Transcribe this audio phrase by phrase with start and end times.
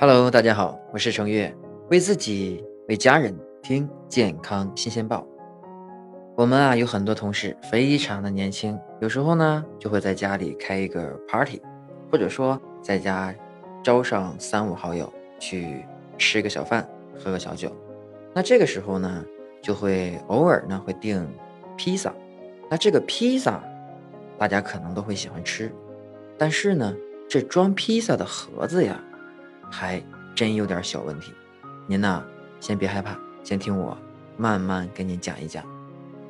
[0.00, 1.52] Hello，大家好，我是程月，
[1.90, 5.26] 为自己为家人听健康新鲜报。
[6.36, 11.60] 我们啊有很多同事非常的年轻，有时候呢就会在家里开一个 party，
[12.12, 13.34] 或者说在家
[13.82, 15.84] 招上三五好友去
[16.16, 17.68] 吃个小饭，喝个小酒。
[18.32, 19.24] 那这个时候呢，
[19.60, 21.28] 就会偶尔呢会订
[21.76, 22.14] 披萨。
[22.70, 23.60] 那这个披萨，
[24.38, 25.72] 大家可能都会喜欢吃，
[26.38, 26.94] 但是呢，
[27.28, 29.02] 这装披萨的盒子呀。
[29.70, 30.02] 还
[30.34, 31.32] 真有点小问题，
[31.86, 32.24] 您呢
[32.60, 33.96] 先别害怕，先听我
[34.36, 35.64] 慢慢跟您讲一讲。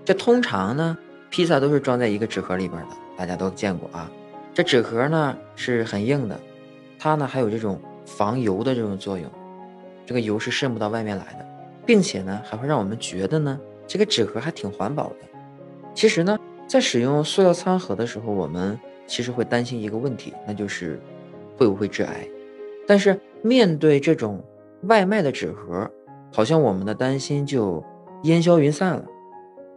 [0.04, 0.96] 这通常呢，
[1.30, 4.10] 披萨都是装在一个纸盒里边的，大家都见过啊。
[4.54, 6.40] 这纸盒呢是很硬的，
[6.98, 9.30] 它呢还有这种防油的这种作用，
[10.04, 11.46] 这个油是渗不到外面来的，
[11.86, 15.16] 并且呢还会让我们觉得呢这个纸盒还挺环保的。
[15.94, 21.00] 其实呢，在使用塑料餐盒的时候，我们其实会担心一个问题，那就是
[21.56, 22.26] 会不会致癌。
[22.86, 24.42] 但是面对这种
[24.82, 25.90] 外卖的纸盒，
[26.32, 27.82] 好像我们的担心就
[28.24, 29.04] 烟消云散了。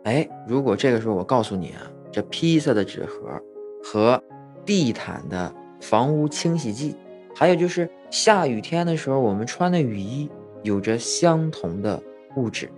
[0.04, 3.40] 哎，如果这个时候我告诉你啊，这披萨的纸盒
[3.84, 4.22] 和
[4.66, 6.96] 地毯的房屋清洗剂，
[7.36, 10.30] 还有就是下雨天的时候我们穿的雨衣
[10.64, 12.02] 有着相同的
[12.36, 12.70] 物质，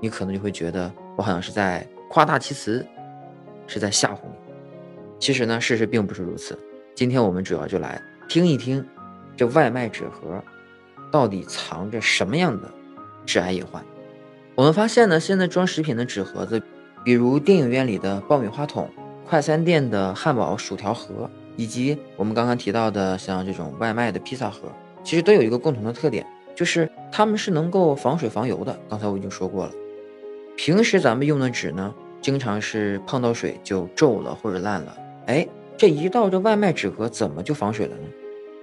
[0.00, 2.86] 你可能就会觉得我好像是在夸大其词，
[3.66, 4.54] 是在吓唬你。
[5.18, 6.58] 其实呢，事实并不是如此。
[6.94, 8.84] 今天我们主要就来听一听。
[9.38, 10.42] 这外卖纸盒
[11.12, 12.68] 到底藏着什么样的
[13.24, 13.82] 致癌隐患？
[14.56, 16.60] 我们发现呢，现在装食品的纸盒子，
[17.04, 18.90] 比如电影院里的爆米花桶、
[19.24, 24.72] 快餐店的汉堡薯条盒，以及我们刚刚提到的像这种外卖的披萨盒，
[25.04, 28.76] 其实都有一个共同的特点，就是它们是能够防水防油的。
[28.90, 29.72] 刚才我已经说过了，
[30.56, 34.98] 平时咱们用的纸呢，经常是碰到水就皱了或者烂了。
[35.26, 38.02] 哎，这一到这外卖纸盒，怎么就防水了呢？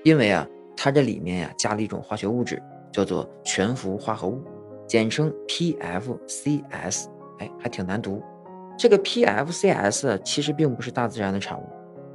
[0.03, 0.45] 因为啊。
[0.75, 4.41] 它这里面呀加了一种化学物质，叫做全氟化合物，
[4.87, 7.05] 简称 PFCs。
[7.39, 8.21] 哎，还挺难读。
[8.77, 11.63] 这个 PFCs 其实并不是大自然的产物，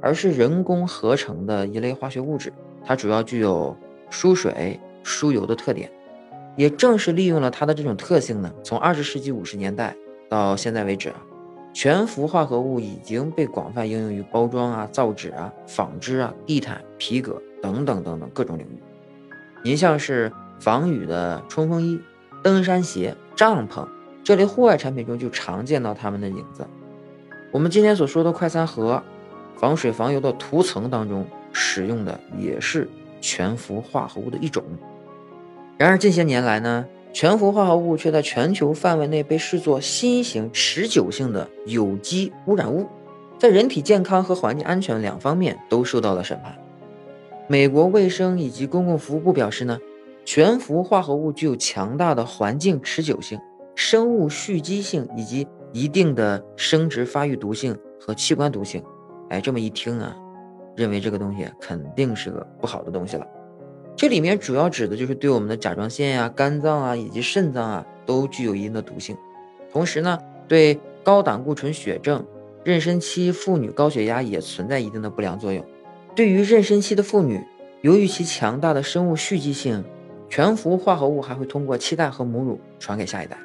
[0.01, 2.51] 而是人工合成的一类化学物质。
[2.83, 3.75] 它主要具有
[4.09, 5.91] 疏水、疏油的特点。
[6.57, 9.95] 也正是利用了它的这种特性呢，从二十世纪五十年代
[10.27, 11.15] 到现在为止啊，
[11.73, 17.41] 全氟化合物已经被广泛应用于包装啊、造纸啊、纺织啊、地毯、皮革。
[17.61, 18.81] 等等等等各种领域，
[19.63, 21.99] 您像是防雨的冲锋衣、
[22.43, 23.87] 登山鞋、帐篷
[24.23, 26.65] 这类户外产品中就常见到它们的影子。
[27.51, 29.01] 我们今天所说的快餐盒，
[29.55, 32.89] 防水防油的涂层当中使用的也是
[33.19, 34.63] 全氟化合物的一种。
[35.77, 42.87] 然而近些年来呢，全氟化合物却在全球范围内被视作新型持久性的有机污染物，
[43.37, 46.55] 在人体健康和环境安全两方面都受到了审判。
[47.51, 49.77] 美国卫生以及公共服务部表示呢，
[50.23, 53.37] 全氟化合物具有强大的环境持久性、
[53.75, 58.81] 生物蓄积性以及一定的生殖发育毒性和器官毒性。
[59.29, 60.15] 哎，这么一听啊，
[60.77, 63.27] 认为这个东西肯定是个不好的东西了。
[63.97, 69.17] 这里面主要指的就是对我们的甲状腺呀、肝脏啊以及肾脏啊都具有一定的毒性。
[69.69, 72.25] 同时呢，对高胆固醇血症、
[72.63, 75.61] 妊娠期妇女高血压也存在一定的不良作用。
[76.13, 77.41] 对于妊娠期的妇女，
[77.81, 79.83] 由于其强大的生物蓄积性，
[80.29, 83.37] 全氟化合物还会通过脐带和母乳传给下一代。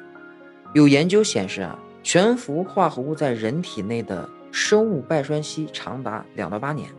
[0.73, 6.89] 有研究显示啊，全氟化合物在人体内的生物半衰期长达两到八年。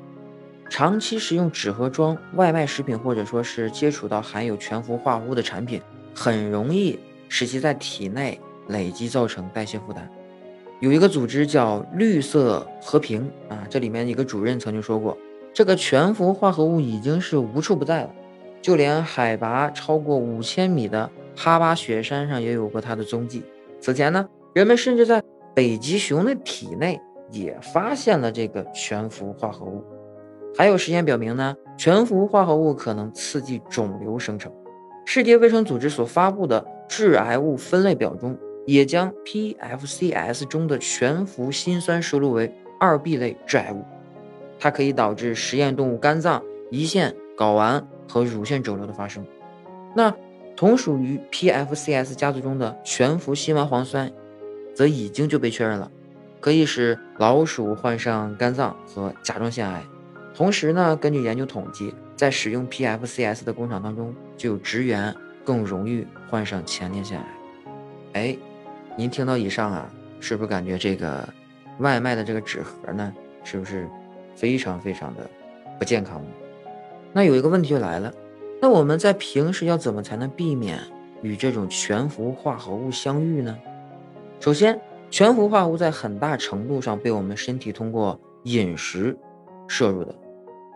[0.71, 5.83] 长期食用纸盒装外卖食品，或者说是接触到含有全氟化合物的产品，
[6.15, 10.11] 很容易使其在体内累积，造成代谢负担。
[10.81, 15.17] 有一个组织叫绿色和平啊，这里面一个主任曾经说过。
[15.53, 18.11] 这个全氟化合物已经是无处不在了，
[18.63, 23.43] 就连海拔超过五千米的哈巴雪山上也有过它的踪迹。
[23.81, 25.23] 此前呢，人们甚至在
[25.55, 27.01] 北极熊的体内
[27.31, 29.85] 也发现了这个全氟化合物。
[30.57, 34.53] 还有实验表明呢，全氟化合物可能刺激肿瘤生成。
[35.05, 38.37] 世界卫生组织所发布的致癌物分类表中，
[38.67, 43.83] 也将 PFCs 中的全氟辛酸收录为二 B 类致癌物。
[44.59, 49.25] 它可以导致实验动物肝脏、胰腺、睾丸和乳腺肿瘤的发生。
[49.95, 50.15] 那
[50.57, 54.11] 同属于 PFCs 家族中的全氟辛烷磺酸，
[54.75, 55.91] 则已经就被确认了，
[56.41, 59.83] 可以使老鼠患上肝脏和甲状腺癌。
[60.35, 65.15] 同时呢，根据研究统计，在使用 PFCs 的工厂当中，就有职员
[65.45, 67.27] 更容易患上前列腺癌。
[68.15, 68.37] 哎，
[68.97, 69.89] 您听到以上啊，
[70.21, 71.29] 是不是感觉这个
[71.79, 73.13] 外卖的这个纸盒呢，
[73.45, 73.89] 是不是？
[74.39, 75.29] 非常非常的
[75.79, 76.23] 不健康。
[77.13, 78.13] 那有一个问题就来了，
[78.61, 80.79] 那我们在平时要怎么才能避免
[81.23, 83.59] 与这种全氟化合物相遇呢？
[84.39, 84.81] 首先，
[85.11, 89.17] 全氟化合物在很大程度上被我们身体通过饮食
[89.67, 90.15] 摄入的。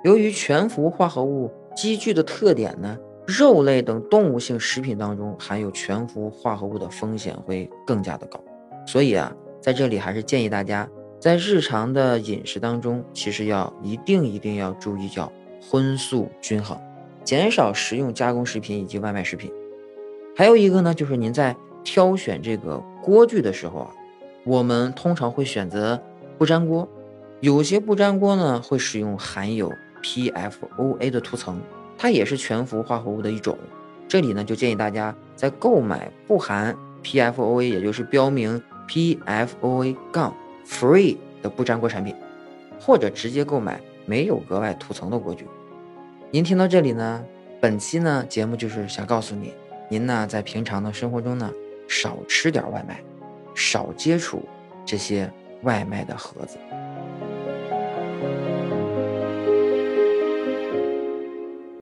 [0.03, 8.41] 由于全氟化合物积聚的特点呢，肉类等动物性食品当中含有全氟化合物的风险会更加的高。
[8.85, 10.88] 所以啊，在这里还是建议大家
[11.22, 16.76] 在日常的饮食当中，其实要一定一定要注意叫荤素均衡，
[17.22, 19.48] 减少食用加工食品以及外卖食品。
[20.34, 21.54] 还有一个呢，就是您在
[21.84, 23.90] 挑选这个锅具的时候啊，
[24.42, 26.02] 我们通常会选择
[26.38, 26.88] 不粘锅，
[27.38, 29.72] 有些不粘锅呢会使用含有
[30.02, 31.60] PFOA 的涂层，
[31.96, 33.56] 它也是全氟化合物的一种。
[34.08, 38.60] 这里呢就建议大家在购买不含 PFOA，也就是标明。
[38.88, 40.34] PFOA- 杠
[40.67, 42.14] free 的不粘锅产品
[42.81, 45.47] 或者直接购买没有额外涂层的锅具。
[46.31, 47.25] 您听到这里呢
[47.61, 49.53] 本期呢节目就是想告诉您
[49.88, 51.53] 您呢在平常的生活中呢
[51.88, 53.03] 少吃点外卖
[53.55, 54.43] 少接触
[54.85, 55.31] 这些
[55.62, 56.59] 外卖的盒子。